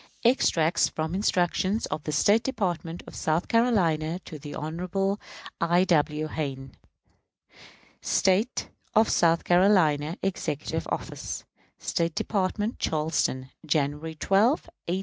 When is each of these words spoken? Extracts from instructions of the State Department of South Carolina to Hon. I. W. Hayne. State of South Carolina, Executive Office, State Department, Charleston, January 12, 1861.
Extracts 0.25 0.87
from 0.89 1.13
instructions 1.13 1.85
of 1.85 2.05
the 2.05 2.11
State 2.11 2.41
Department 2.41 3.03
of 3.05 3.13
South 3.15 3.47
Carolina 3.47 4.17
to 4.25 4.39
Hon. 4.51 5.19
I. 5.61 5.83
W. 5.83 6.25
Hayne. 6.27 6.71
State 8.01 8.69
of 8.95 9.07
South 9.09 9.43
Carolina, 9.43 10.17
Executive 10.23 10.87
Office, 10.91 11.45
State 11.77 12.15
Department, 12.15 12.79
Charleston, 12.79 13.51
January 13.63 14.15
12, 14.15 14.49
1861. 14.87 14.99